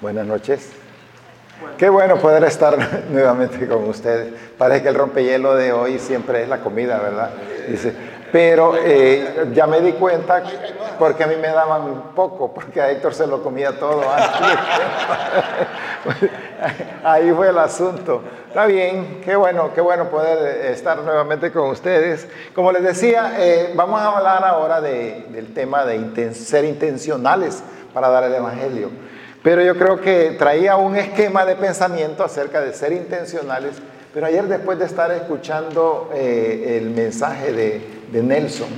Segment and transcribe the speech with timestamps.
[0.00, 0.70] Buenas noches.
[1.76, 2.78] Qué bueno poder estar
[3.10, 4.32] nuevamente con ustedes.
[4.56, 7.30] Parece que el rompehielo de hoy siempre es la comida, ¿verdad?
[7.66, 7.92] Dice,
[8.30, 10.44] pero eh, ya me di cuenta
[11.00, 14.30] porque a mí me daban poco, porque a Héctor se lo comía todo antes.
[17.02, 18.22] Ahí fue el asunto.
[18.46, 22.28] Está bien, qué bueno, qué bueno poder estar nuevamente con ustedes.
[22.54, 28.22] Como les decía, eh, vamos a hablar ahora del tema de ser intencionales para dar
[28.22, 29.07] el Evangelio.
[29.42, 33.76] Pero yo creo que traía un esquema de pensamiento acerca de ser intencionales.
[34.12, 38.68] Pero ayer después de estar escuchando eh, el mensaje de, Nelson,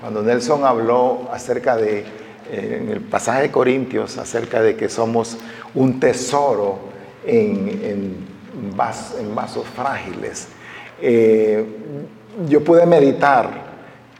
[0.00, 2.00] cuando Nelson habló acerca de,
[2.50, 5.38] eh, en el pasaje de Corintios, acerca de que somos
[5.74, 6.78] un tesoro
[7.24, 8.34] en,
[8.76, 10.48] vasos, frágiles,
[11.00, 11.64] eh,
[12.48, 13.73] yo pude meditar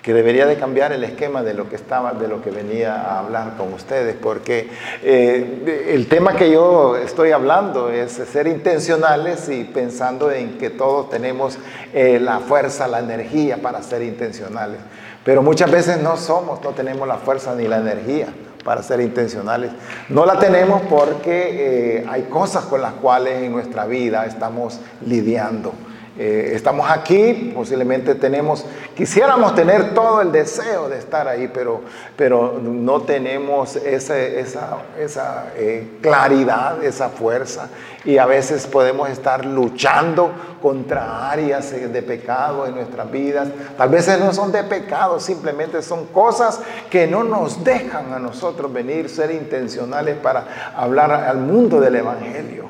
[0.05, 3.21] que debería de cambiar el esquema de lo que estaba, de lo que venía a
[3.21, 4.69] hablar con ustedes, porque
[5.03, 11.09] eh, el tema que yo estoy hablando es ser intencionales y pensando en que todos
[11.09, 11.59] tenemos
[11.95, 14.79] eh, la fuerza, la energía para ser intencionales.
[15.25, 18.27] Pero muchas veces no somos, no tenemos la fuerza ni la energía
[18.63, 19.71] para ser intencionales.
[20.11, 25.73] No la tenemos porque eh, hay cosas con las cuales en nuestra vida estamos lidiando.
[26.17, 31.81] Eh, estamos aquí, posiblemente tenemos, quisiéramos tener todo el deseo de estar ahí, pero,
[32.17, 37.69] pero no tenemos esa, esa eh, claridad, esa fuerza,
[38.05, 40.31] y a veces podemos estar luchando
[40.63, 43.49] contra áreas de pecado en nuestras vidas.
[43.77, 48.73] Tal vez no son de pecado, simplemente son cosas que no nos dejan a nosotros
[48.73, 52.69] venir, ser intencionales para hablar al mundo del Evangelio.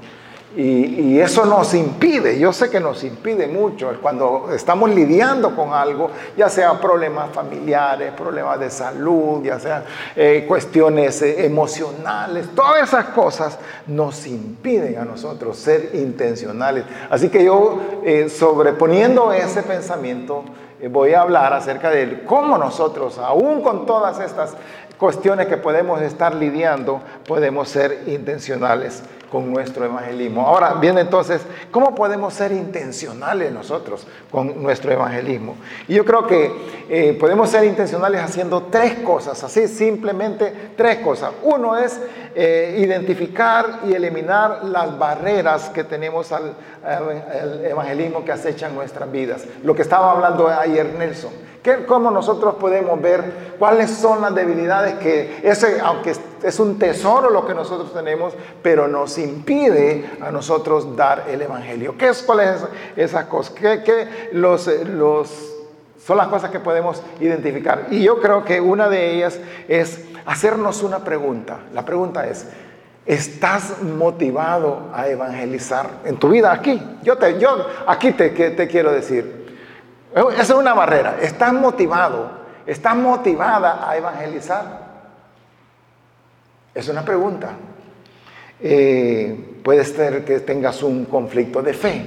[0.56, 6.11] Y, eso nos impide, yo sé que nos impide mucho cuando estamos lidiando con algo,
[6.36, 13.06] ya sea problemas familiares, problemas de salud, ya sea eh, cuestiones eh, emocionales, todas esas
[13.06, 16.84] cosas nos impiden a nosotros ser intencionales.
[17.11, 20.44] Así que yo, eh, sobreponiendo ese pensamiento,
[20.91, 24.55] voy a hablar acerca de cómo nosotros, aún con todas estas
[24.98, 29.02] cuestiones que podemos estar lidiando, podemos ser intencionales
[29.34, 30.46] con nuestro evangelismo.
[30.46, 35.56] Ahora viene entonces, ¿cómo podemos ser intencionales nosotros con nuestro evangelismo?
[35.89, 36.52] Y yo creo que
[36.89, 41.33] eh, podemos ser intencionales haciendo tres cosas, así simplemente tres cosas.
[41.42, 41.98] Uno es
[42.36, 49.46] eh, identificar y eliminar las barreras que tenemos al, al evangelismo que acechan nuestras vidas.
[49.64, 51.33] Lo que estaba hablando ayer Nelson
[51.86, 57.47] ¿Cómo nosotros podemos ver cuáles son las debilidades que, ese, aunque es un tesoro lo
[57.47, 61.97] que nosotros tenemos, pero nos impide a nosotros dar el Evangelio?
[61.97, 63.55] ¿Qué es, ¿Cuáles son esas cosas?
[63.55, 65.55] ¿Qué, los, los,
[66.05, 67.86] son las cosas que podemos identificar?
[67.91, 71.61] Y yo creo que una de ellas es hacernos una pregunta.
[71.73, 72.47] La pregunta es,
[73.07, 76.83] ¿Estás motivado a evangelizar en tu vida aquí?
[77.03, 79.43] Yo, te, yo aquí te, te quiero decir,
[80.14, 81.17] esa es una barrera.
[81.20, 82.30] ¿Estás motivado?
[82.67, 84.85] ¿Estás motivada a evangelizar?
[86.73, 87.51] Es una pregunta.
[88.61, 92.07] Eh, puede ser que tengas un conflicto de fe.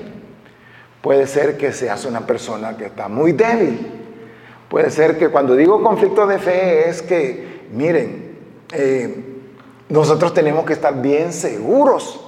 [1.02, 3.94] Puede ser que seas una persona que está muy débil.
[4.70, 8.38] Puede ser que cuando digo conflicto de fe es que, miren,
[8.74, 9.42] eh,
[9.90, 12.22] nosotros tenemos que estar bien seguros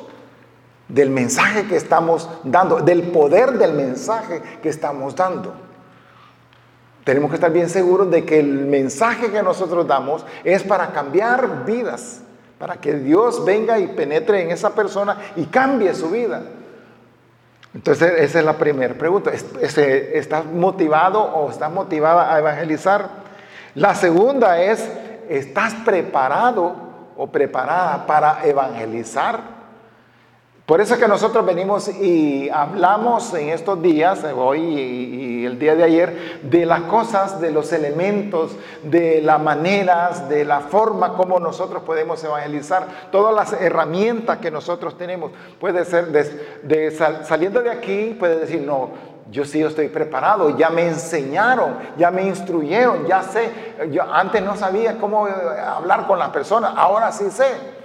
[0.88, 5.69] del mensaje que estamos dando, del poder del mensaje que estamos dando.
[7.10, 11.66] Tenemos que estar bien seguros de que el mensaje que nosotros damos es para cambiar
[11.66, 12.22] vidas,
[12.60, 16.44] para que Dios venga y penetre en esa persona y cambie su vida.
[17.74, 19.32] Entonces, esa es la primera pregunta.
[19.60, 23.10] ¿Estás motivado o estás motivada a evangelizar?
[23.74, 24.88] La segunda es,
[25.30, 26.76] ¿estás preparado
[27.18, 29.59] o preparada para evangelizar?
[30.70, 35.74] Por eso es que nosotros venimos y hablamos en estos días, hoy y, el día
[35.74, 38.52] de ayer, de las cosas, de los elementos,
[38.84, 44.96] de las maneras, de la forma como nosotros podemos evangelizar, todas las herramientas que nosotros
[44.96, 45.32] tenemos.
[45.60, 46.06] Puede ser
[47.26, 48.92] saliendo de aquí, puede decir, no,
[49.32, 53.50] yo sí estoy preparado, ya me enseñaron, ya me instruyeron, ya sé,
[53.90, 57.79] yo antes no sabía cómo hablar con las personas, ahora sí sé.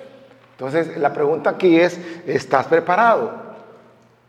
[0.55, 3.33] Entonces, la pregunta aquí es, ¿estás preparado?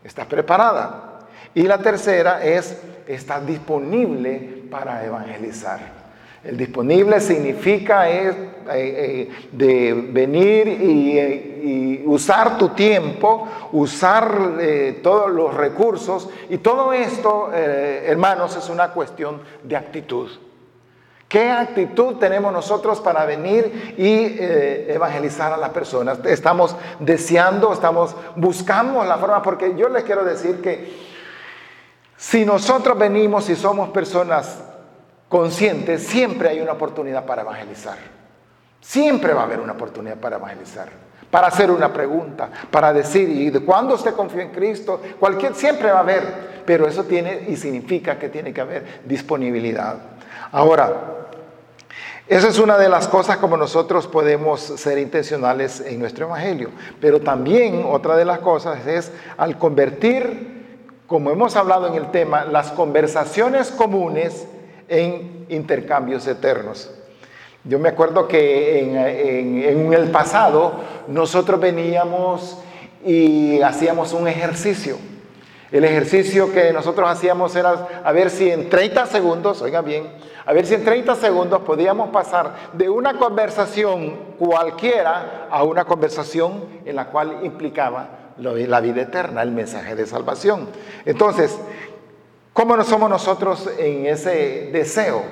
[0.03, 1.19] ¿Estás preparada?
[1.53, 6.05] Y la tercera es, ¿estás disponible para evangelizar?
[6.43, 14.57] El disponible significa eh, eh, de venir y, eh, usar tu tiempo, usar
[15.01, 16.29] todos los recursos.
[16.49, 20.29] Y todo esto, hermanos, es una cuestión de actitud.
[21.35, 26.19] ¿Qué actitud tenemos nosotros para venir y eh, evangelizar a las personas?
[26.23, 30.95] Estamos deseando, estamos buscando la forma, porque yo les quiero decir que
[32.15, 34.59] si nosotros venimos y somos personas
[35.27, 37.97] conscientes, siempre hay una oportunidad para evangelizar.
[38.79, 40.87] Siempre va a haber una oportunidad para evangelizar,
[41.29, 45.01] para hacer una pregunta, para decir, ¿y de cuándo usted confía en Cristo?
[45.19, 49.97] Cualquier, siempre va a haber, pero eso tiene y significa que tiene que haber disponibilidad.
[50.53, 51.24] Ahora,
[52.27, 56.69] esa es una de las cosas como nosotros podemos ser intencionales en nuestro evangelio,
[56.99, 60.65] pero también otra de las cosas es al convertir,
[61.05, 64.47] como hemos hablado en el tema, las conversaciones comunes
[64.87, 66.89] en intercambios eternos.
[67.63, 68.79] Yo me acuerdo que
[69.69, 70.73] en, el pasado
[71.07, 72.57] nosotros veníamos
[73.03, 74.97] y hacíamos un ejercicio.
[75.71, 80.07] El ejercicio que nosotros hacíamos era a ver si en 30 segundos, oiga bien,
[80.45, 86.65] a ver si en 30 segundos podíamos pasar de una conversación cualquiera a una conversación
[86.85, 90.69] en la cual implicaba la vida eterna, el mensaje de salvación.
[91.03, 91.57] Entonces,
[92.53, 95.23] ¿cómo somos nosotros en ese deseo?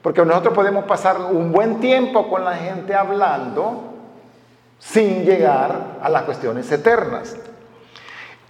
[0.00, 3.92] Porque nosotros podemos pasar un buen tiempo con la gente hablando
[4.78, 7.36] sin llegar a las cuestiones eternas.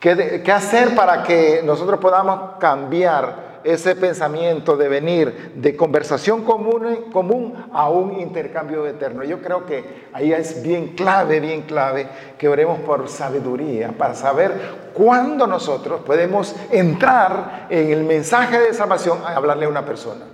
[0.00, 7.91] ¿Qué, hacer para que nosotros podamos cambiar ese pensamiento de venir de conversación común, a
[7.91, 9.25] un intercambio eterno?
[9.25, 12.06] Yo creo que ahí es bien clave, bien clave
[12.38, 19.19] que oremos por sabiduría para saber cuándo nosotros podemos entrar en el mensaje de salvación
[19.23, 20.25] a hablarle a una persona.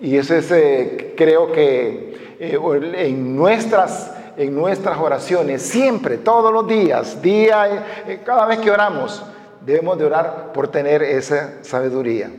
[0.00, 2.58] Y ese es, eh, creo que eh,
[2.96, 9.22] en, nuestras, en nuestras oraciones, siempre, todos los días, día, eh, cada vez que oramos,
[9.60, 12.30] debemos de orar por tener esa sabiduría.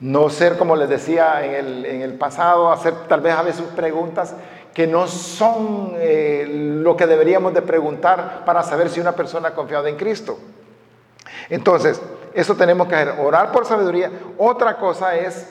[0.00, 3.64] No ser, como les decía en el, en el pasado, hacer tal vez a veces
[3.76, 4.34] preguntas
[4.74, 5.92] que no son
[6.82, 10.36] lo que deberíamos de preguntar para saber si una persona ha confiado en Cristo.
[11.48, 12.02] Entonces,
[12.34, 14.10] eso tenemos que hacer, orar por sabiduría.
[14.38, 15.48] Otra cosa es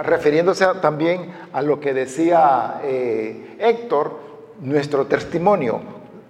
[0.00, 4.27] refiriéndose también a lo que decía eh, Héctor,
[4.60, 5.80] nuestro testimonio,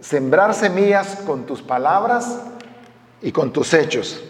[0.00, 2.40] sembrar semillas con tus palabras
[3.22, 4.22] y con tus hechos.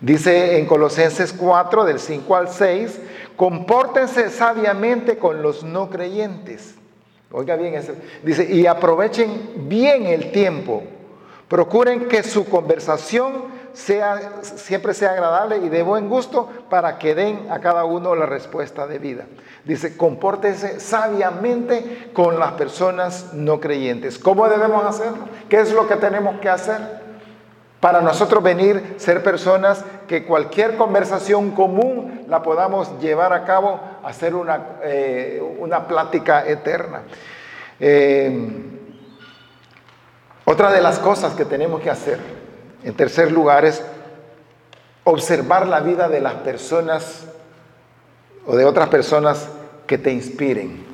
[0.00, 3.00] Dice en Colosenses 4, del 5 al 6,
[3.36, 6.74] compórtense sabiamente con los no creyentes.
[7.30, 7.74] Oiga bien,
[8.22, 10.84] dice, y aprovechen bien el tiempo.
[11.48, 17.46] Procuren que su conversación sea, siempre sea agradable y de buen gusto para que den
[17.50, 19.24] a cada uno la respuesta de vida.
[19.64, 24.18] Dice, compórtese sabiamente con las personas no creyentes.
[24.18, 25.28] ¿Cómo debemos hacerlo?
[25.48, 26.80] ¿Qué es lo que tenemos que hacer?
[27.80, 34.34] Para nosotros venir, ser personas que cualquier conversación común la podamos llevar a cabo, hacer
[34.34, 37.02] una, eh, una plática eterna.
[37.78, 38.78] Eh,
[40.44, 42.37] otra de las cosas que tenemos que hacer
[42.84, 43.82] en tercer lugar es
[45.04, 47.24] observar la vida de las personas
[48.46, 49.48] o de otras personas
[49.86, 50.86] que te inspiren.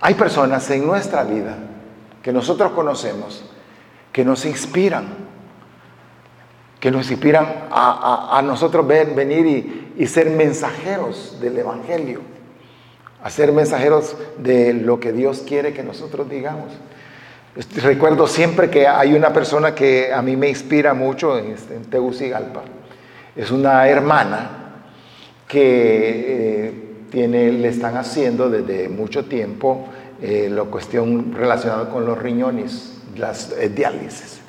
[0.00, 1.56] Hay personas en nuestra vida
[2.22, 3.44] que nosotros conocemos
[4.12, 5.08] que nos inspiran,
[6.80, 12.20] que nos inspiran a, nosotros venir y, y ser mensajeros del Evangelio,
[13.22, 16.72] a ser mensajeros de lo que Dios quiere que nosotros digamos.
[17.56, 21.74] Este, recuerdo siempre que hay una persona que a mí me inspira mucho en, este,
[21.78, 22.62] Tegucigalpa.
[23.34, 24.50] Es una hermana
[25.48, 26.74] que eh,
[27.10, 29.88] tiene, le están haciendo desde mucho tiempo
[30.22, 34.40] eh, la cuestión relacionada con los riñones, las eh, diálisis.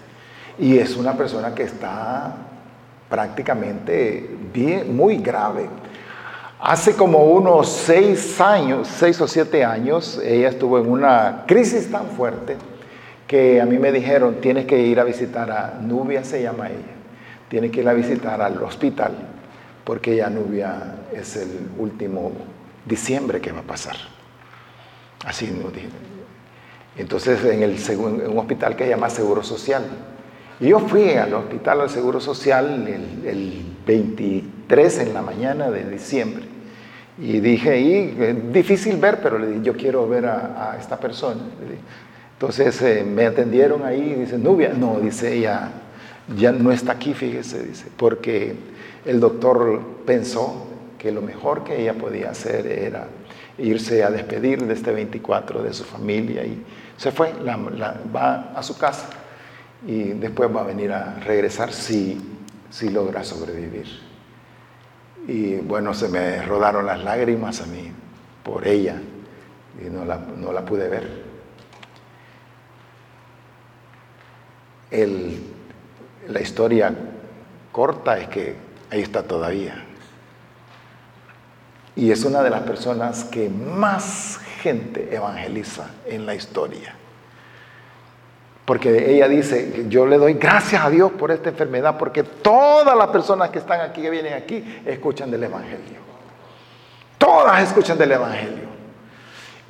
[0.60, 2.36] Y es una persona que está
[3.10, 5.68] prácticamente bien, muy grave.
[6.60, 12.06] Hace como unos seis años, seis o siete años, ella estuvo en una crisis tan
[12.06, 12.58] fuerte
[13.32, 16.96] que a mí me dijeron, tienes que ir a visitar a Nubia, se llama ella,
[17.48, 19.14] tienes que ir a visitar al hospital,
[19.86, 21.48] porque ya Nubia es el
[21.78, 22.34] último
[22.86, 23.96] diciembre que va a pasar.
[25.24, 25.96] Así nos dijeron.
[26.98, 29.86] Entonces, en, el, un hospital que se llama Seguro Social.
[30.60, 36.44] Y yo fui al hospital al Seguro Social el, 23 en la mañana de diciembre.
[37.18, 41.00] Y dije, y, es difícil ver, pero le dije, yo quiero ver a, a esta
[41.00, 41.40] persona.
[42.42, 45.70] Entonces eh, me atendieron ahí y dice, Nubia, no, dice ella,
[46.36, 48.56] ya no está aquí, fíjese, dice, porque
[49.06, 50.66] el doctor pensó
[50.98, 53.06] que lo mejor que ella podía hacer era
[53.60, 56.66] irse a despedir de este 24 de su familia y
[56.98, 59.06] se fue, va a su casa
[59.86, 62.20] y después va a venir a regresar si,
[62.72, 63.86] si logra sobrevivir.
[65.28, 67.92] Y bueno, se me rodaron las lágrimas a mí
[68.42, 68.96] por ella
[69.80, 71.21] y no la, no la pude ver.
[74.92, 76.94] La historia
[77.72, 78.56] corta es que
[78.90, 79.86] ahí está todavía.
[81.96, 86.96] Y es una de las personas que más gente evangeliza en la historia.
[88.66, 93.08] Porque ella dice, yo le doy gracias a Dios por esta enfermedad, porque todas las
[93.08, 96.00] personas que están aquí, que vienen aquí, escuchan del Evangelio.
[97.18, 98.71] Todas escuchan del Evangelio.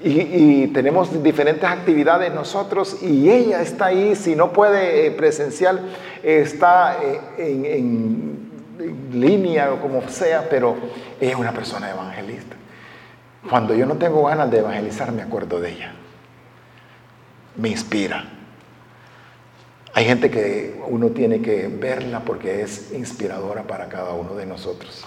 [0.04, 5.80] Y, tenemos diferentes actividades nosotros y ella está ahí, si no puede eh, presencial,
[6.24, 8.50] está eh, en,
[9.14, 10.76] línea o como sea, pero
[11.20, 12.56] es una persona evangelista.
[13.48, 15.94] Cuando yo no tengo ganas de evangelizar, me acuerdo de ella.
[17.58, 18.26] Me inspira.
[19.94, 25.06] Hay gente que uno tiene que verla porque es inspiradora para cada uno de nosotros.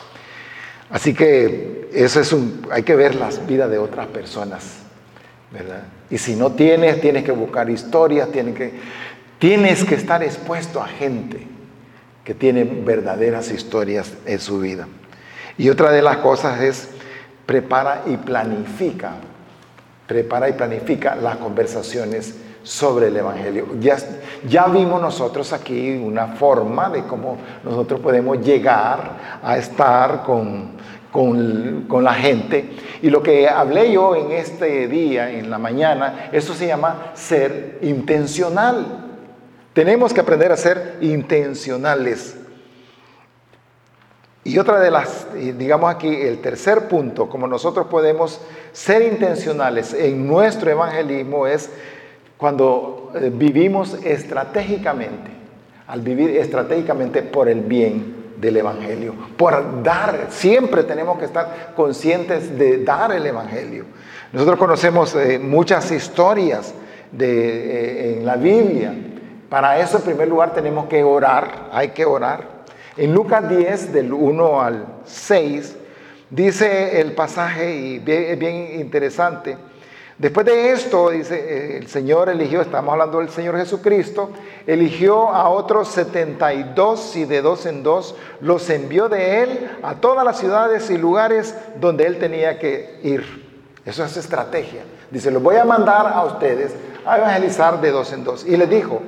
[0.90, 4.83] Así que eso es un, hay que ver las vidas de otras personas
[6.10, 8.72] y si no tienes, tienes que buscar historias, tienes que,
[9.38, 11.46] tienes que estar expuesto a gente
[12.24, 14.88] que tiene verdaderas historias en su vida.
[15.58, 16.88] Y otra de las cosas es
[17.46, 19.12] prepara y planifica,
[20.06, 23.68] prepara y planifica las conversaciones sobre el Evangelio.
[23.78, 23.96] Ya,
[24.48, 30.70] ya vimos nosotros aquí una forma de cómo nosotros podemos llegar a estar con,
[31.14, 32.70] con, la gente.
[33.00, 37.78] Y lo que hablé yo en este día, en la mañana, eso se llama ser
[37.82, 38.84] intencional.
[39.72, 42.36] Tenemos que aprender a ser intencionales.
[44.42, 48.40] Y otra de las, digamos aquí, el tercer punto, como nosotros podemos
[48.72, 51.70] ser intencionales en nuestro evangelismo es
[52.36, 55.30] cuando eh, vivimos estratégicamente,
[55.86, 62.58] al vivir estratégicamente por el bien del Evangelio, por dar, siempre tenemos que estar conscientes
[62.58, 63.84] de dar el Evangelio.
[64.32, 66.74] Nosotros conocemos eh, muchas historias
[67.12, 68.92] de, eh, en la Biblia.
[69.48, 72.64] Para eso, en primer lugar, tenemos que orar, hay que orar.
[72.96, 75.76] En Lucas 10, del 1 al 6,
[76.30, 79.56] dice el pasaje, y es bien interesante,
[80.18, 84.30] Después de esto, dice, eh, el Señor eligió, estamos hablando del Señor Jesucristo,
[84.64, 90.24] eligió a otros 72 y de dos en dos los envió de Él a todas
[90.24, 93.44] las ciudades y lugares donde Él tenía que ir.
[93.84, 94.82] Eso es estrategia.
[95.10, 96.72] Dice, los voy a mandar a ustedes
[97.04, 98.46] a evangelizar de dos en dos.
[98.46, 99.02] Y les dijo,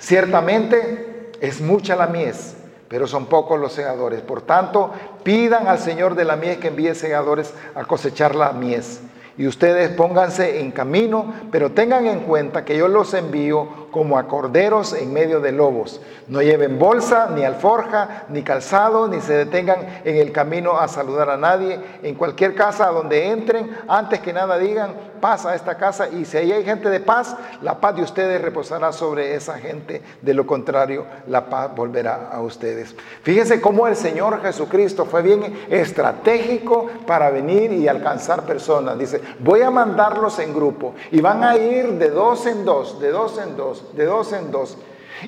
[0.00, 2.56] ciertamente es mucha la mies,
[2.88, 4.22] pero son pocos los segadores.
[4.22, 9.02] Por tanto, pidan al Señor de la mies que envíe segadores a cosechar la mies
[9.38, 14.26] y ustedes pónganse en camino, pero tengan en cuenta que yo los envío como a
[14.28, 16.00] corderos en medio de lobos.
[16.26, 21.30] No lleven bolsa, ni alforja, ni calzado, ni se detengan en el camino a saludar
[21.30, 21.80] a nadie.
[22.02, 26.08] En cualquier casa donde entren, antes que nada digan, paz a esta casa.
[26.08, 30.02] Y si ahí hay gente de paz, la paz de ustedes reposará sobre esa gente.
[30.20, 32.94] De lo contrario, la paz volverá a ustedes.
[33.22, 38.98] Fíjense cómo el Señor Jesucristo fue bien estratégico para venir y alcanzar personas.
[38.98, 43.10] Dice, voy a mandarlos en grupo y van a ir de dos en dos, de
[43.10, 44.78] dos en dos de dos en dos.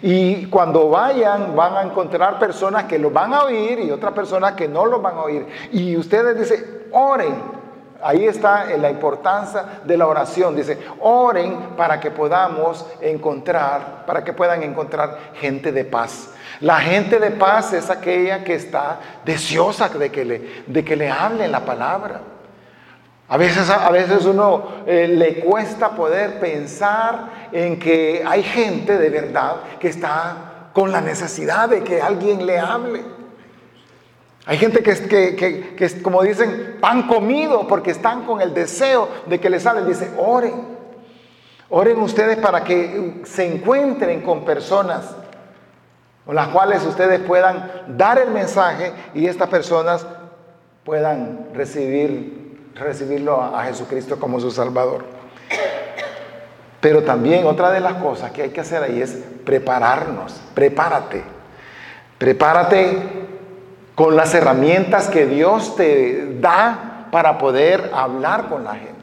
[0.03, 4.53] Y cuando vayan van a encontrar personas que lo van a oír y otras personas
[4.53, 5.47] que no lo van a oír.
[5.73, 7.61] Y ustedes dicen, oren.
[8.03, 10.57] Ahí está la importancia de la oración.
[10.57, 16.31] Dice, oren para que podamos encontrar, para que puedan encontrar gente de paz.
[16.61, 21.11] La gente de paz es aquella que está deseosa de que le, de que le
[21.11, 22.23] hablen la palabra.
[23.31, 29.09] A veces, a veces uno eh, le cuesta poder pensar en que hay gente de
[29.09, 33.05] verdad que está con la necesidad de que alguien le hable.
[34.47, 39.39] Hay gente que, que, que, como dicen, pan comido porque están con el deseo de
[39.39, 39.85] que les hable.
[39.85, 40.81] Dice, oren.
[41.69, 45.15] Oren ustedes para que se encuentren con personas
[46.27, 50.05] con las cuales ustedes puedan dar el mensaje y estas personas
[50.85, 52.41] puedan recibir
[52.85, 55.05] recibirlo a, Jesucristo como su Salvador.
[56.81, 61.23] Pero también otra de las cosas que hay que hacer ahí es prepararnos, prepárate,
[62.19, 62.99] prepárate
[63.95, 68.95] con las herramientas que Dios te da para poder hablar con la gente.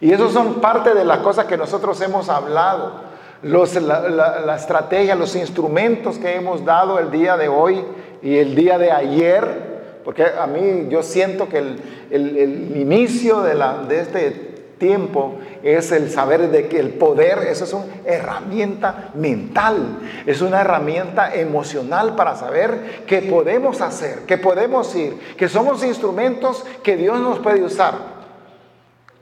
[0.00, 3.06] Y eso son parte de las cosas que nosotros hemos hablado,
[3.42, 7.82] la estrategia, los instrumentos que hemos dado el día de hoy
[8.22, 9.65] y el día de ayer
[10.06, 14.30] porque a mí yo siento que el, inicio de, la, de este
[14.78, 15.34] tiempo
[15.64, 22.14] es el saber de que el poder, es una herramienta mental, es una herramienta emocional
[22.14, 27.64] para saber que podemos hacer, que podemos ir, que somos instrumentos que Dios nos puede
[27.64, 28.15] usar.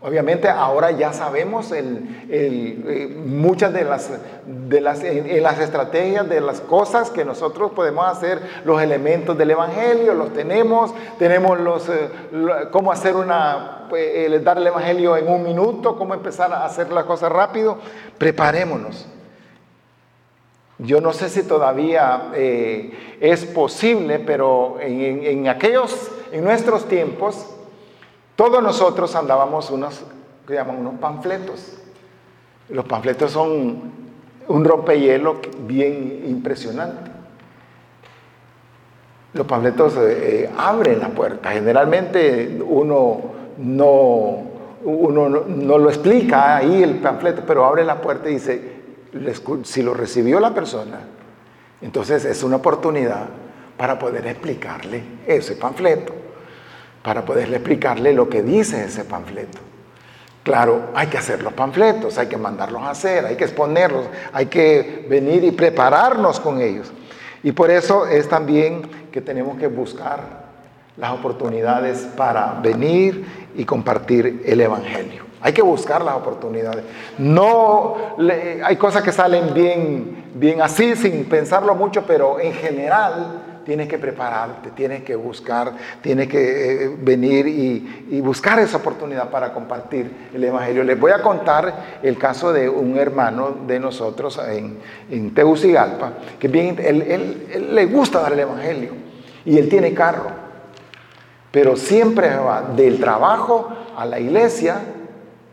[0.04, 4.10] Obviamente ahora ya sabemos eh, muchas de las,
[4.46, 10.34] de las, estrategias de las cosas que nosotros podemos hacer, los elementos del Evangelio, los
[10.34, 12.10] tenemos, tenemos los, eh,
[12.70, 17.04] cómo hacer una, eh, dar el Evangelio en un minuto, cómo empezar a hacer las
[17.04, 17.78] cosas rápido,
[18.18, 19.08] preparémonos.
[20.76, 27.53] Yo no sé si todavía es posible, pero en aquellos, en nuestros tiempos,
[28.36, 30.02] todos nosotros andábamos unos,
[30.46, 31.78] que llaman unos panfletos.
[32.68, 33.92] Los panfletos son
[34.48, 37.12] un rompehielo bien impresionante.
[39.34, 41.52] Los panfletos eh, abren la puerta.
[41.52, 43.20] Generalmente uno
[43.58, 44.42] no,
[44.84, 48.72] uno no, lo explica ahí el panfleto, pero abre la puerta y dice,
[49.62, 51.00] si lo recibió la persona,
[51.80, 53.26] entonces es una oportunidad
[53.76, 56.23] para poder explicarle ese panfleto
[57.04, 59.58] para poderle explicarle lo que dice ese panfleto.
[60.42, 64.46] Claro, hay que hacer los panfletos, hay que mandarlos a hacer, hay que exponerlos, hay
[64.46, 66.90] que venir y prepararnos con ellos.
[67.42, 68.82] Y por eso es también
[69.12, 70.44] que tenemos que buscar
[70.96, 75.24] las oportunidades para venir y compartir el Evangelio.
[75.42, 76.84] Hay que buscar las oportunidades.
[77.18, 78.16] No,
[78.64, 83.98] hay cosas que salen bien, bien así, sin pensarlo mucho, pero en general tienes que
[83.98, 90.42] prepararte, tienes que buscar, tienes que eh, venir y, buscar esa oportunidad para compartir el
[90.44, 90.82] Evangelio.
[90.84, 94.78] Les voy a contar el caso de un hermano de nosotros en,
[95.10, 98.92] en Tegucigalpa, que bien, él, le gusta dar el Evangelio
[99.44, 100.30] y él tiene carro,
[101.50, 104.80] pero siempre va del trabajo a la iglesia.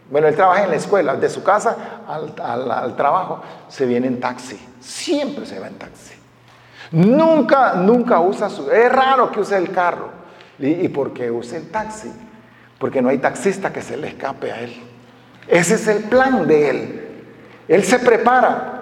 [0.09, 4.59] Bueno, él trabaja en la escuela, de su casa al trabajo, se viene en taxi,
[4.79, 6.20] siempre se va en taxi.
[6.91, 8.69] Nunca, nunca usa su...
[8.69, 10.09] Es raro que use el carro.
[10.59, 12.11] ¿Y, por qué usa el taxi?
[12.77, 14.75] Porque no hay taxista que se le escape a él.
[15.47, 17.07] Ese es el plan de él.
[17.67, 18.77] Él se prepara.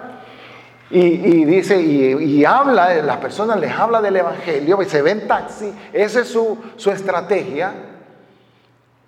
[0.90, 5.72] Y, dice, y, habla, las personas les habla del Evangelio, y se ve en taxi,
[5.92, 7.72] esa es su, su estrategia.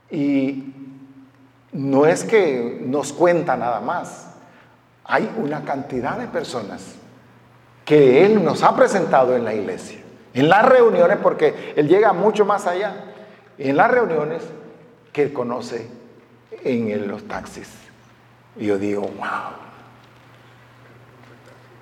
[0.08, 0.72] Y
[1.72, 4.28] no es que nos cuenta nada más,
[5.04, 7.01] hay una cantidad de personas
[7.84, 9.98] que Él nos ha presentado en la iglesia.
[10.34, 12.94] En las reuniones, porque Él llega mucho más allá.
[13.58, 14.42] En las reuniones
[15.12, 15.88] que Él conoce
[16.64, 17.68] en los taxis.
[18.56, 19.52] Y yo digo, wow.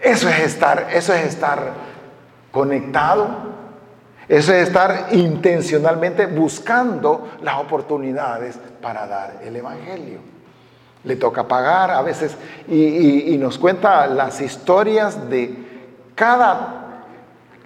[0.00, 1.72] Eso es estar, eso es estar
[2.50, 3.28] conectado.
[4.28, 10.20] Eso es estar intencionalmente buscando las oportunidades para dar el Evangelio.
[11.02, 12.36] Le toca pagar a veces
[12.68, 15.69] y nos cuenta las historias de,
[16.20, 17.06] cada,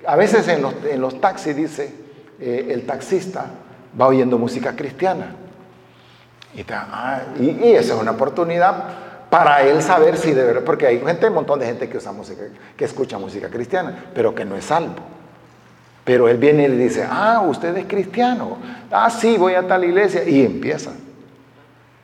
[0.07, 1.93] a veces en los, en los taxis dice,
[2.39, 3.47] eh, el taxista
[4.01, 5.35] va oyendo música cristiana.
[6.71, 8.85] Ah, y, esa es una oportunidad
[9.29, 12.13] para él saber si de verdad, porque hay gente, un montón de gente que usa
[12.13, 12.45] música,
[12.77, 15.03] que escucha música cristiana, pero que no es salvo.
[16.05, 18.59] Pero él viene y le dice, ah, usted es cristiano,
[18.93, 20.93] ah, sí, voy a tal iglesia, y empieza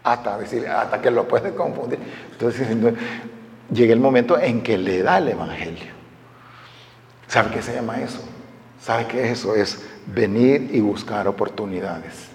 [0.02, 2.00] hasta, decir, hasta que lo puede confundir.
[2.32, 2.66] Entonces,
[3.72, 5.99] llega el momento en que le da el evangelio.
[7.30, 8.18] ¿Sabe qué se llama eso?
[8.82, 9.54] ¿Sabe qué es eso?
[9.54, 12.26] Es venir y buscar oportunidades.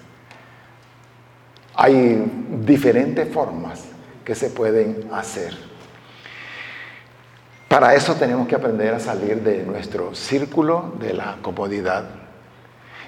[1.74, 2.24] Hay
[2.64, 3.84] diferentes formas
[4.24, 5.54] que se pueden hacer.
[7.68, 12.06] Para eso tenemos que aprender a salir de nuestro círculo de la comodidad.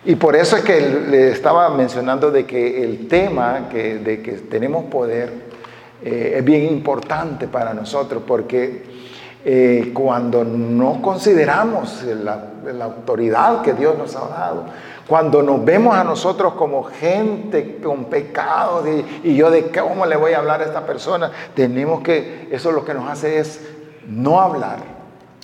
[0.05, 4.85] Y por eso es que le estaba mencionando de que el tema de que tenemos
[4.85, 5.33] poder
[6.05, 8.85] eh, es bien importante para nosotros porque
[9.51, 12.51] eh, cuando no consideramos la,
[12.85, 14.65] autoridad que Dios nos ha dado,
[15.07, 18.87] cuando nos vemos a nosotros como gente con pecados
[19.25, 22.85] y, yo de cómo le voy a hablar a esta persona, tenemos que, eso lo
[22.85, 23.67] que nos hace es
[24.07, 24.81] no hablar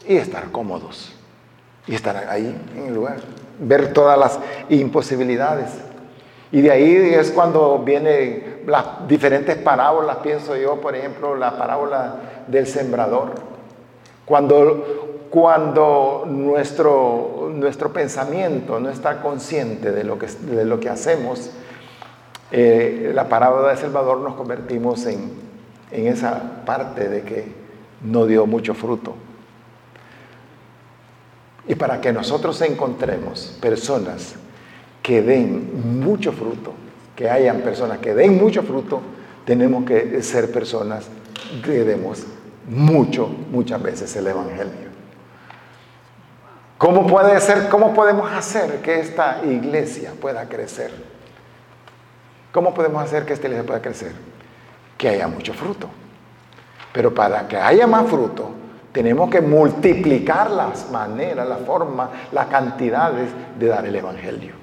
[0.07, 1.17] y estar cómodos
[1.87, 3.17] y estar ahí en el lugar,
[3.59, 4.39] ver todas las
[4.69, 5.71] imposibilidades.
[6.53, 12.17] Y de ahí es cuando vienen las diferentes parábolas, pienso yo, por ejemplo, la parábola
[12.49, 13.54] del sembrador
[14.25, 21.51] cuando, cuando nuestro, nuestro pensamiento no está consciente de lo que, de lo que hacemos,
[22.51, 25.33] eh, la parábola de Salvador nos convertimos en,
[25.91, 27.53] en esa parte de que
[28.03, 29.15] no dio mucho fruto.
[31.67, 34.35] Y para que nosotros encontremos personas
[35.03, 36.73] que den mucho fruto,
[37.17, 39.01] que hayan personas que den mucho fruto,
[39.45, 41.07] tenemos que ser personas
[41.65, 42.25] que demos
[42.69, 44.95] mucho, muchas veces el Evangelio.
[46.79, 50.91] ¿Cómo puede ser, cómo podemos hacer que esta iglesia pueda crecer?
[52.53, 54.13] ¿Cómo podemos hacer que esta iglesia pueda crecer?
[54.99, 55.89] Que haya mucho fruto.
[56.93, 58.51] Pero para que haya más fruto,
[58.93, 64.55] tenemos que multiplicar las maneras, la forma, las cantidades de dar el Evangelio.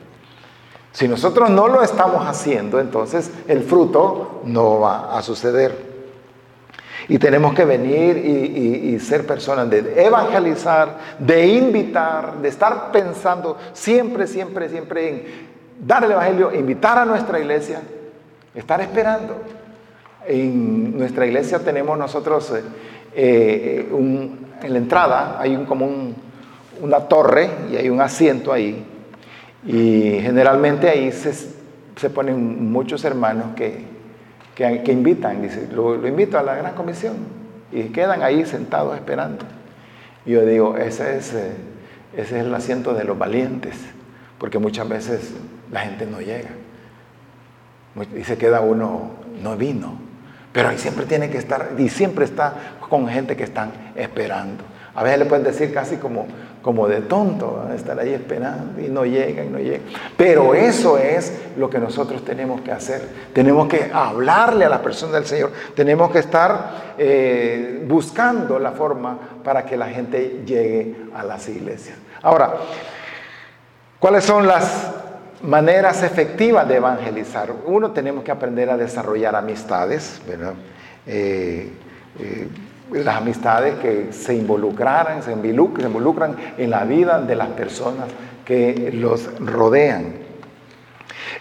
[0.94, 5.91] Si nosotros no lo estamos haciendo, entonces el fruto no va a suceder.
[7.12, 14.26] Y tenemos que venir y, ser personas de evangelizar, de invitar, de estar pensando siempre,
[14.26, 15.24] siempre, siempre en
[15.86, 17.82] dar el Evangelio, invitar a nuestra iglesia,
[18.56, 19.41] estar esperando.
[20.26, 22.63] En nuestra iglesia tenemos nosotros, eh,
[23.13, 25.89] eh, en la entrada hay un, como
[26.82, 28.86] una torre y hay un asiento ahí.
[29.65, 34.01] Y generalmente ahí se ponen muchos hermanos que,
[34.84, 37.15] que, invitan, dice, lo, invito a la gran comisión
[37.71, 39.45] y quedan ahí sentados esperando.
[40.26, 41.52] Y yo digo, ese es, eh,
[42.15, 43.76] ese es el asiento de los valientes,
[44.38, 45.34] porque muchas veces
[45.71, 46.50] la gente no llega
[48.15, 50.00] y se queda uno, no vino,
[50.52, 52.54] pero ahí siempre tiene que estar, y siempre está
[52.89, 54.63] con gente que están esperando.
[54.93, 56.28] A veces le pueden decir casi como,
[56.62, 59.80] como de tonto, estar ahí esperando y no llega y no llega.
[60.15, 63.02] Pero eso es lo que nosotros tenemos que hacer.
[63.34, 65.52] Tenemos que hablarle a la persona del Señor.
[65.76, 71.97] Tenemos que estar eh, buscando la forma para que la gente llegue a las iglesias.
[72.21, 72.54] Ahora,
[74.00, 74.91] ¿cuáles son las
[75.41, 77.52] maneras efectivas de evangelizar?
[77.65, 80.54] Uno, tenemos que aprender a desarrollar amistades, ¿verdad?
[81.08, 81.71] Eh,
[82.19, 82.47] eh,
[82.92, 88.08] las amistades que se involucraran, se involucran en la vida de las personas
[88.46, 90.14] que los rodean.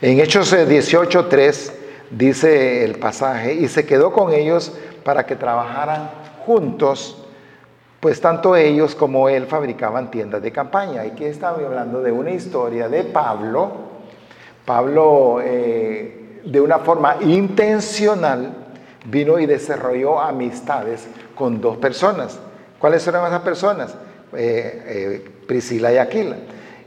[0.00, 1.72] En Hechos 18.3
[2.10, 4.72] dice el pasaje, y se quedó con ellos
[5.04, 6.10] para que trabajaran
[6.44, 7.24] juntos,
[8.00, 11.02] pues tanto ellos como él fabricaban tiendas de campaña.
[11.02, 13.72] Aquí estaba hablando de una historia de Pablo.
[14.64, 18.54] Pablo, eh, de una forma intencional,
[19.04, 21.06] vino y desarrolló amistades
[21.40, 22.38] con dos personas.
[22.78, 23.94] ¿Cuáles eran esas personas?
[24.34, 24.82] Eh,
[25.24, 26.36] eh, Priscila y Aquila.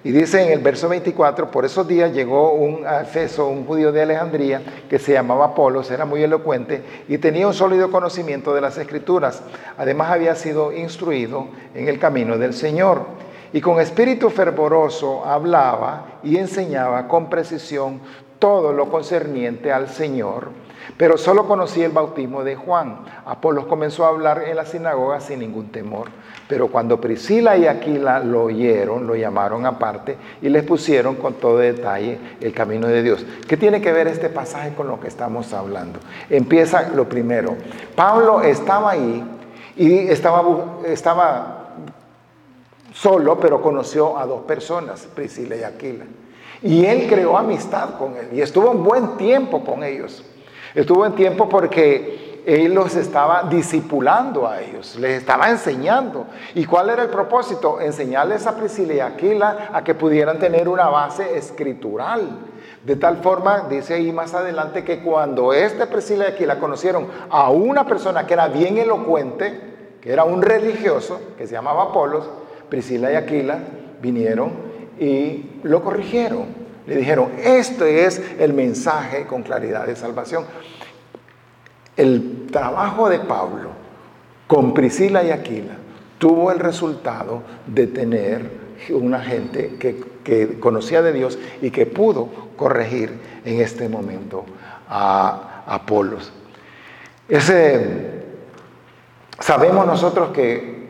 [0.03, 3.91] Y dice en el verso 24, por esos días llegó un a Efeso, un judío
[3.91, 8.61] de Alejandría, que se llamaba Apolos, era muy elocuente y tenía un sólido conocimiento de
[8.61, 9.41] las escrituras.
[9.75, 13.07] Además había sido instruido en el camino del Señor.
[13.53, 18.01] Y con espíritu fervoroso hablaba y enseñaba con precisión
[18.37, 20.62] todo lo concerniente al Señor
[20.97, 22.99] pero solo conocía el bautismo de Juan.
[23.25, 26.10] Apolos comenzó a hablar en la sinagoga sin ningún temor.
[26.47, 31.58] Pero cuando Priscila y Aquila lo oyeron, lo llamaron aparte y les pusieron con todo
[31.58, 33.25] detalle el camino de Dios.
[33.47, 35.99] ¿Qué tiene que ver este pasaje con lo que estamos hablando?
[36.29, 37.56] Empieza lo primero.
[37.95, 39.23] Pablo estaba ahí
[39.75, 40.43] y estaba,
[40.86, 41.69] estaba
[42.93, 46.06] solo, pero conoció a dos personas, Priscila y Aquila.
[46.62, 50.23] Y él creó amistad con él y estuvo un buen tiempo con ellos.
[50.75, 56.25] Estuvo en tiempo porque él los estaba discipulando a ellos, les estaba enseñando.
[56.55, 57.79] ¿Y cuál era el propósito?
[57.79, 62.39] Enseñarles a Priscila y Aquila a que pudieran tener una base escritural.
[62.83, 67.49] De tal forma, dice ahí más adelante, que cuando este Priscila y Aquila conocieron a
[67.49, 72.29] una persona que era bien elocuente, que era un religioso, que se llamaba Apolos,
[72.67, 73.59] Priscila y Aquila
[74.01, 74.51] vinieron
[74.99, 76.62] y lo corrigieron.
[76.85, 80.45] Le dijeron, este es el mensaje con claridad de salvación.
[81.95, 83.69] El trabajo de Pablo
[84.47, 85.75] con Priscila y Aquila
[86.17, 93.11] tuvo el resultado de tener una gente que, conocía de Dios y que pudo corregir
[93.45, 94.45] en este momento
[94.89, 96.31] a Apolos.
[97.27, 98.23] Ese,
[99.39, 100.82] sabemos nosotros que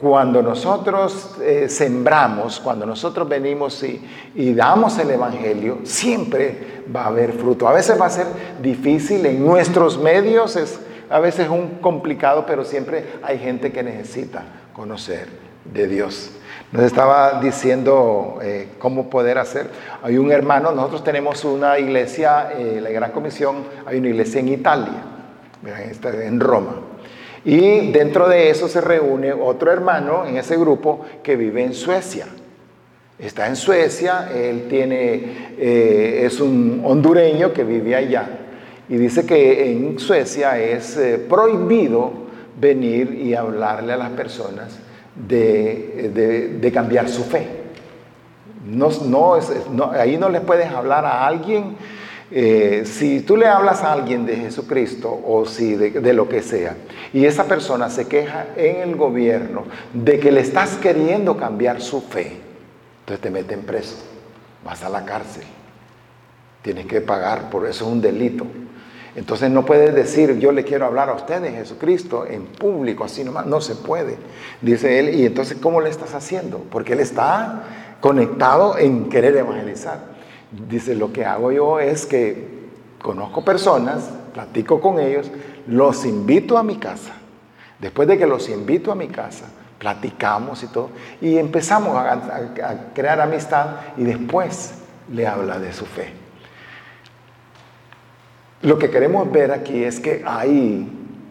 [0.00, 7.32] cuando nosotros eh, sembramos, cuando nosotros venimos y, damos el Evangelio, siempre va a haber
[7.32, 7.68] fruto.
[7.68, 8.26] A veces va a ser
[8.62, 14.44] difícil en nuestros medios, es a veces un complicado, pero siempre hay gente que necesita
[14.72, 15.28] conocer
[15.66, 16.30] de Dios.
[16.72, 19.68] Nos estaba diciendo eh, cómo poder hacer.
[20.02, 24.48] Hay un hermano, nosotros tenemos una iglesia, eh, la Gran Comisión, hay una iglesia en
[24.48, 25.02] Italia,
[26.02, 26.89] en Roma.
[27.44, 32.26] Y dentro de eso se reúne otro hermano en ese grupo que vive en Suecia.
[33.18, 38.28] Está en Suecia, él tiene, eh, es un hondureño que vive allá.
[38.88, 42.12] Y dice que en Suecia es eh, prohibido
[42.58, 44.78] venir y hablarle a las personas
[45.14, 47.46] de, cambiar su fe.
[48.66, 49.38] No, no,
[49.92, 51.76] ahí no les puedes hablar a alguien
[52.32, 56.76] Eh, si tú le hablas a alguien de Jesucristo o si de, lo que sea,
[57.12, 62.00] y esa persona se queja en el gobierno de que le estás queriendo cambiar su
[62.00, 62.36] fe,
[63.00, 63.96] entonces te meten preso,
[64.64, 65.42] vas a la cárcel,
[66.62, 68.46] tienes que pagar, por eso es un delito.
[69.16, 73.24] Entonces no puedes decir, yo le quiero hablar a usted de Jesucristo en público, así
[73.24, 74.16] nomás, no se puede,
[74.62, 75.16] dice él.
[75.16, 76.58] Y entonces, ¿cómo le estás haciendo?
[76.70, 77.64] Porque él está
[78.00, 80.19] conectado en querer evangelizar.
[80.52, 82.60] Dice, lo que hago yo es que
[83.00, 85.30] conozco personas, platico con ellos,
[85.66, 87.12] los invito a mi casa.
[87.78, 89.46] Después de que los invito a mi casa,
[89.78, 94.74] platicamos y todo, y empezamos a, crear amistad y después
[95.10, 96.12] le habla de su fe.
[98.62, 100.86] Lo que queremos ver aquí es que hay,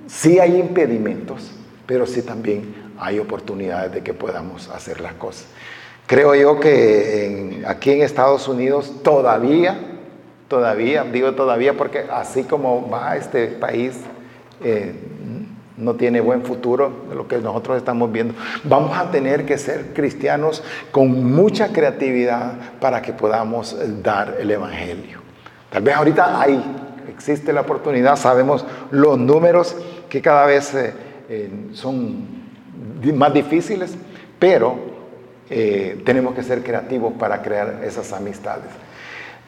[0.08, 1.52] sí hay impedimentos,
[1.86, 5.46] pero sí también hay oportunidades de que podamos hacer las cosas.
[6.10, 9.78] Creo yo que aquí en Estados Unidos todavía,
[10.48, 13.96] todavía, digo todavía porque así como va este país,
[14.64, 14.96] eh,
[15.78, 18.34] no tiene buen futuro lo que nosotros estamos viendo.
[18.64, 25.20] Vamos a tener que ser cristianos con mucha creatividad para que podamos dar el Evangelio.
[25.70, 26.60] Tal vez ahorita hay,
[27.08, 29.78] existe la oportunidad, sabemos los números
[30.10, 30.92] que cada vez eh,
[31.30, 32.26] eh, son
[33.14, 33.96] más difíciles,
[34.40, 34.89] pero
[35.50, 38.70] eh, tenemos que ser creativos para crear esas amistades.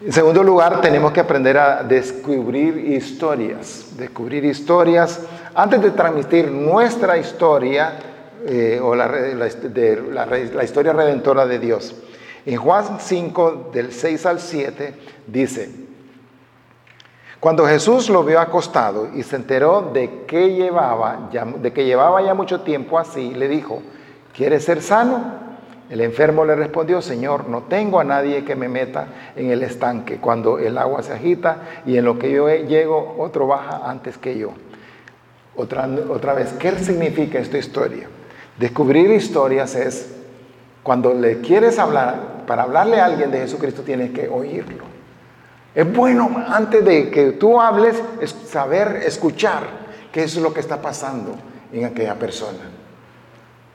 [0.04, 5.20] En segundo lugar, tenemos que aprender a descubrir historias, descubrir historias
[5.54, 8.00] antes de transmitir nuestra historia
[8.44, 11.94] eh, o la, historia redentora de Dios.
[12.48, 14.96] En Juan 5, del 6 al 7,
[15.28, 15.70] dice,
[17.40, 23.36] cuando Jesús lo vio acostado y se enteró de que llevaba ya mucho tiempo así,
[23.36, 23.84] le dijo,
[24.34, 25.51] ¿quieres ser sano?
[25.92, 30.20] El enfermo le respondió, Señor, no tengo a nadie que me meta en el estanque
[30.20, 34.38] cuando el agua se agita y en lo que yo llego otro baja antes que
[34.38, 34.54] yo.
[35.58, 38.08] Otra, otra vez, ¿qué significa esta historia?
[38.58, 40.16] Descubrir historias es
[40.82, 44.86] cuando le quieres hablar, para hablarle a alguien de Jesucristo tienes que oírlo.
[45.76, 48.02] Es bueno antes de que tú hables,
[48.48, 49.64] saber escuchar
[50.14, 51.36] qué es lo que está pasando
[51.74, 52.81] en aquella persona.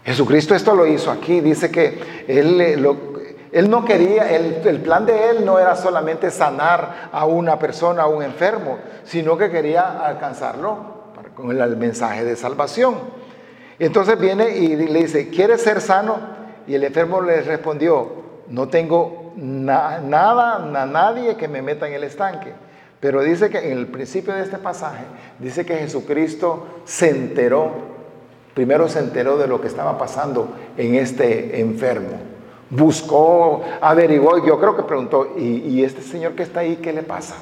[0.07, 5.45] Jesucristo esto lo hizo aquí, dice que él, él no quería, el, plan de él
[5.45, 10.77] no era solamente sanar a una persona, a un enfermo, sino que quería alcanzarlo
[11.35, 12.95] con el, mensaje de salvación.
[13.81, 16.19] Entonces viene y le dice, ¿quieres ser sano?
[16.69, 18.13] Y el enfermo le respondió,
[18.47, 22.53] no tengo nada, nadie que me meta en el estanque.
[23.01, 25.03] Pero dice que en el principio de este pasaje,
[25.41, 27.96] dice que Jesucristo se enteró
[28.57, 32.17] Primero se enteró de lo que estaba pasando en este enfermo.
[32.71, 37.35] Buscó, averiguó, yo creo que preguntó, ¿y, este señor que está ahí, qué le pasa?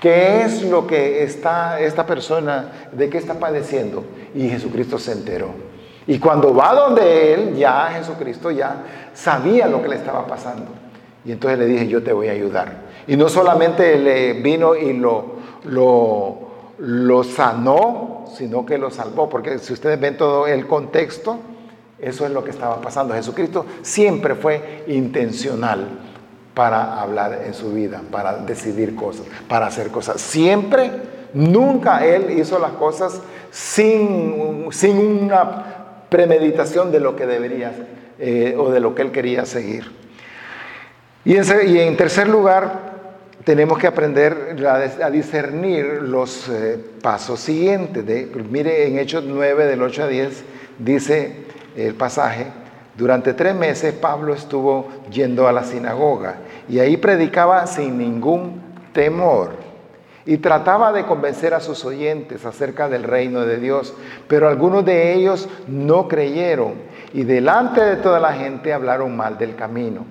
[0.00, 4.04] ¿Qué es lo que está esta persona, de qué está padeciendo?
[4.32, 5.48] Y Jesucristo se enteró.
[6.06, 10.70] Y cuando va donde él, ya Jesucristo ya sabía lo que le estaba pasando.
[11.24, 12.82] Y entonces le dije, yo te voy a ayudar.
[13.08, 16.49] Y no solamente le vino y lo, lo,
[16.80, 21.38] lo sanó, sino que lo salvó, porque si ustedes ven todo el contexto,
[21.98, 23.14] eso es lo que estaba pasando.
[23.14, 25.86] Jesucristo siempre fue intencional
[26.54, 30.20] para hablar en su vida, para decidir cosas, para hacer cosas.
[30.20, 30.90] Siempre,
[31.34, 37.72] nunca Él hizo las cosas sin, sin una premeditación de lo que debería
[38.18, 39.92] eh, o de lo que Él quería seguir.
[41.26, 42.89] Y en, y en tercer lugar,
[43.44, 44.56] tenemos que aprender
[45.02, 48.04] a discernir los eh, pasos siguientes.
[48.04, 50.44] De, mire, en Hechos 9, del 8 a 10,
[50.78, 51.44] dice
[51.76, 52.46] el pasaje,
[52.96, 56.36] durante tres meses Pablo estuvo yendo a la sinagoga
[56.68, 58.60] y ahí predicaba sin ningún
[58.92, 59.52] temor
[60.26, 63.94] y trataba de convencer a sus oyentes acerca del reino de Dios,
[64.28, 66.74] pero algunos de ellos no creyeron
[67.14, 70.04] y delante de toda la gente hablaron mal del camino.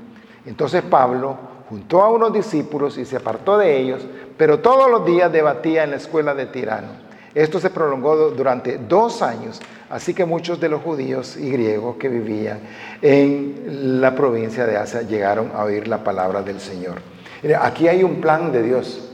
[0.46, 4.02] Entonces Pablo juntó a unos discípulos y se apartó de ellos,
[4.38, 7.10] pero todos los días debatía en la escuela de Tirano.
[7.36, 12.10] Esto se prolongó durante dos años, así que muchos de los judíos y griegos que
[12.10, 12.60] vivían
[13.04, 16.96] en la provincia de Asia llegaron a oír la palabra del Señor.
[17.62, 19.06] Aquí hay un plan de Dios.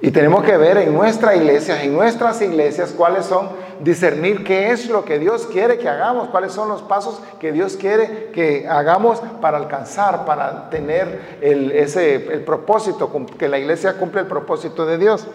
[0.00, 3.48] Y tenemos que ver en nuestra iglesia, en nuestras iglesias, cuáles son,
[3.80, 7.76] discernir qué es lo que Dios quiere que hagamos, cuáles son los pasos que Dios
[7.76, 14.20] quiere que hagamos para alcanzar, para tener el, ese, el propósito, que la iglesia cumple
[14.20, 15.26] el propósito de Dios.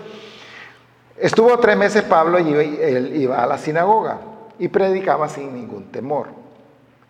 [1.17, 4.19] Estuvo tres meses Pablo y él iba a la sinagoga
[4.60, 6.28] y predicaba sin ningún temor.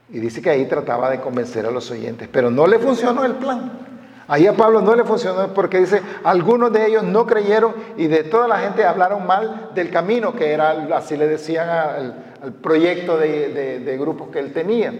[0.09, 3.35] Y dice que ahí trataba de convencer a los oyentes, pero no le funcionó el
[3.35, 3.96] plan.
[4.29, 8.23] Ahí a Pablo no le funcionó porque dice, algunos de ellos no creyeron y de
[8.23, 13.79] toda la gente hablaron mal del camino, que era, así le decían al, proyecto de,
[13.79, 14.93] de, grupos que él tenía.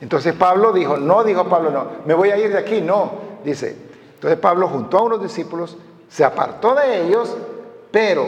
[0.00, 3.12] Entonces Pablo dijo, no, dijo Pablo, no, me voy a ir de aquí, no,
[3.44, 3.76] dice.
[4.14, 5.76] Entonces Pablo juntó a unos discípulos,
[6.08, 7.36] se apartó de ellos,
[7.90, 8.26] pero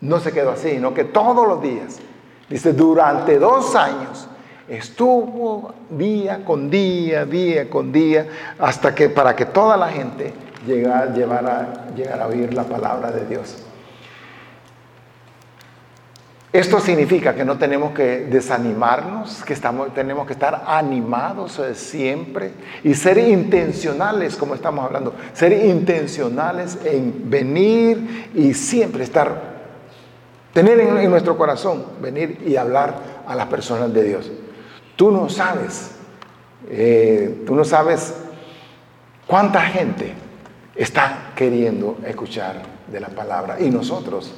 [0.00, 1.98] no se quedó así, sino que todos los días,
[2.48, 4.28] dice, durante dos años,
[4.70, 10.32] Estuvo día con día, día con día, hasta que para que toda la gente
[10.64, 13.64] llegara, llevara, llegara a oír la palabra de Dios.
[16.52, 22.52] Esto significa que no tenemos que desanimarnos, que estamos, tenemos que estar animados siempre
[22.84, 29.58] y ser intencionales, como estamos hablando, ser intencionales en venir y siempre estar,
[30.54, 32.94] tener en nuestro corazón, venir y hablar
[33.26, 34.30] a las personas de Dios.
[35.00, 35.92] Tú no sabes,
[36.68, 38.12] eh, tú no sabes
[39.26, 40.12] cuánta gente
[40.76, 44.34] está queriendo escuchar de la palabra y nosotros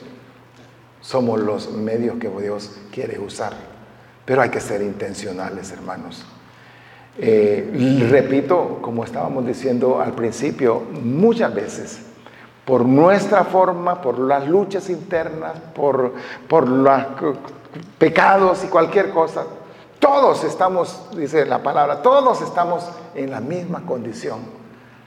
[1.00, 3.54] somos los medios que Dios quiere usar.
[4.24, 6.24] Pero hay que ser intencionales, hermanos.
[7.18, 12.02] Eh, repito, como estábamos diciendo al principio, muchas veces,
[12.64, 16.14] por nuestra forma, por las luchas internas, por,
[16.46, 17.02] por los
[17.98, 19.44] pecados y cualquier cosa,
[20.02, 22.84] todos estamos, dice la palabra, todos estamos
[23.14, 24.40] en la misma condición.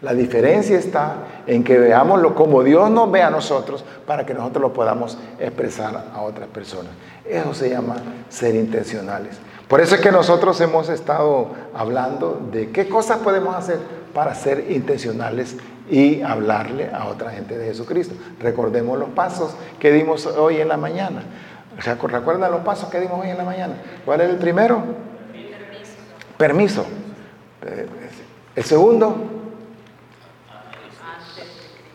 [0.01, 4.61] La diferencia está en que veámoslo como Dios nos ve a nosotros para que nosotros
[4.61, 6.93] lo podamos expresar a otras personas.
[7.25, 7.97] Eso se llama
[8.29, 9.37] ser intencionales.
[9.67, 13.79] Por eso es que nosotros hemos estado hablando de qué cosas podemos hacer
[14.13, 15.57] para ser intencionales
[15.89, 18.15] y hablarle a otra gente de Jesucristo.
[18.39, 21.23] Recordemos los pasos que dimos hoy en la mañana.
[21.77, 23.75] ¿Recuerdan los pasos que dimos hoy en la mañana?
[24.05, 24.83] ¿Cuál es el primero?
[26.37, 26.85] Permiso.
[26.85, 26.85] Permiso.
[27.65, 27.87] Eh,
[28.55, 29.15] el segundo,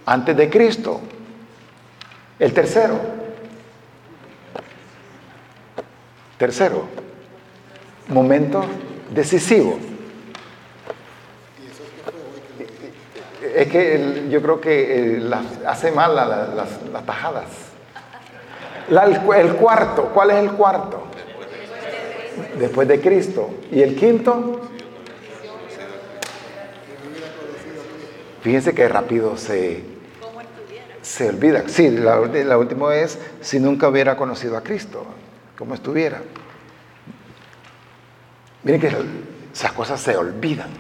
[0.05, 1.01] antes de Cristo.
[2.39, 2.99] El tercero,
[6.39, 6.87] tercero,
[8.09, 8.65] momento
[9.11, 9.79] decisivo.
[13.55, 15.31] Es que yo creo que eh,
[15.67, 17.70] hace mal las tajadas
[18.91, 21.05] el cuarto, ¿cuál es el cuarto?
[22.59, 23.51] Después de Cristo.
[23.71, 24.61] ¿Y el quinto?
[28.43, 29.83] Fíjense que rápido se,
[31.03, 31.65] se olvida.
[31.69, 35.05] Sí, la, la última es si nunca hubiera conocido a Cristo,
[35.57, 36.23] ¿cómo estuviera?
[38.63, 38.91] Miren que
[39.53, 40.71] esas cosas se olvidan.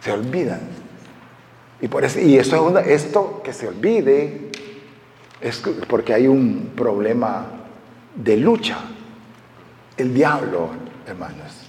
[0.00, 0.60] Se olvidan.
[1.80, 4.49] Y, por eso, y eso es esto que se olvide
[5.40, 7.46] es porque hay un problema
[8.14, 8.78] de lucha.
[9.96, 10.70] El diablo,
[11.06, 11.66] hermanos,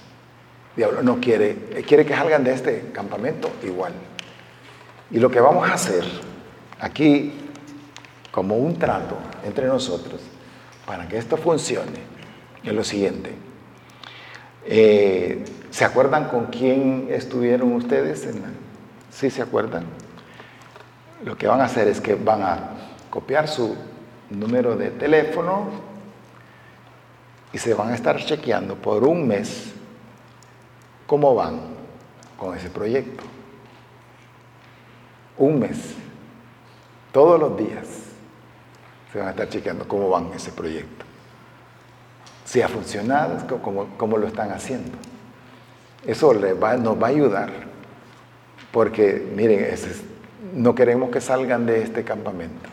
[0.70, 3.92] el diablo no quiere, quiere que salgan de este campamento igual.
[5.10, 6.04] Y lo que vamos a hacer
[6.80, 7.32] aquí,
[8.30, 10.20] como un trato entre nosotros,
[10.86, 12.00] para que esto funcione,
[12.64, 13.32] es lo siguiente.
[14.64, 18.24] Eh, ¿Se acuerdan con quién estuvieron ustedes?
[18.26, 18.42] En
[19.10, 19.84] ¿Sí se acuerdan?
[21.24, 22.70] Lo que van a hacer es que van a
[23.12, 23.76] copiar su
[24.30, 25.66] número de teléfono
[27.52, 29.70] y se van a estar chequeando por un mes
[31.06, 31.60] cómo van
[32.38, 33.22] con ese proyecto.
[35.36, 35.94] Un mes,
[37.12, 37.86] todos los días,
[39.12, 41.04] se van a estar chequeando cómo van ese proyecto.
[42.46, 44.96] Si ha funcionado, cómo, lo están haciendo.
[46.06, 47.50] Eso va, nos va a ayudar,
[48.72, 49.66] porque miren,
[50.54, 52.70] no queremos que salgan de este campamento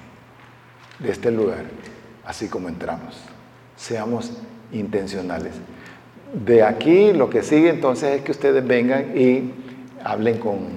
[1.00, 1.64] de este lugar,
[2.26, 3.16] así como entramos.
[3.76, 4.32] Seamos
[4.72, 5.54] intencionales.
[6.34, 9.52] De aquí lo que sigue entonces es que ustedes vengan y
[10.04, 10.68] hablen con,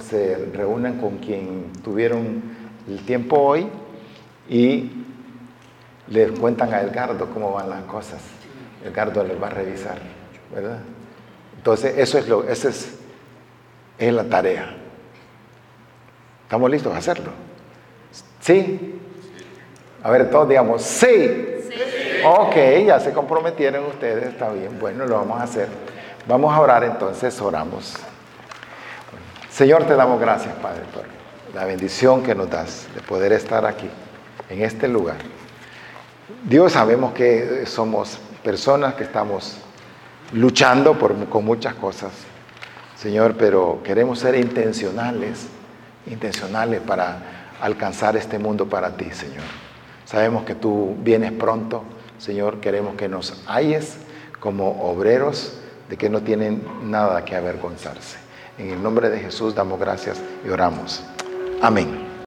[0.00, 2.42] se, reúnan con quien tuvieron
[2.88, 3.68] el tiempo hoy
[4.48, 4.90] y
[6.08, 8.20] les cuentan a Edgardo cómo van las cosas.
[8.84, 9.98] Edgardo les va a revisar,
[10.52, 10.80] ¿verdad?
[11.56, 12.98] Entonces, eso es lo, esa es,
[13.98, 14.74] es la tarea.
[16.42, 17.30] ¿Estamos listos a hacerlo?
[18.42, 19.00] ¿Sí?
[20.02, 21.48] A ver, todos digamos, sí.
[22.24, 24.78] Ok, ya se comprometieron ustedes, está bien.
[24.80, 25.68] Bueno, lo vamos a hacer.
[26.26, 27.94] Vamos a orar entonces, oramos.
[29.48, 31.04] Señor, te damos gracias, Padre, por
[31.54, 33.88] la bendición que nos das de poder estar aquí,
[34.48, 35.16] en este lugar.
[36.44, 39.58] Dios, sabemos que somos personas que estamos
[40.32, 42.10] luchando por, con muchas cosas,
[42.96, 45.46] Señor, pero queremos ser intencionales,
[46.06, 49.44] intencionales para alcanzar este mundo para ti, Señor.
[50.04, 51.84] Sabemos que tú vienes pronto,
[52.18, 53.98] Señor, queremos que nos halles
[54.40, 55.54] como obreros
[55.88, 58.18] de que no tienen nada que avergonzarse.
[58.58, 61.02] En el nombre de Jesús damos gracias y oramos.
[61.62, 62.01] Amén.